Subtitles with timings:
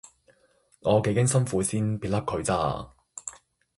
[0.79, 2.93] 我幾經辛苦先撇甩佢咋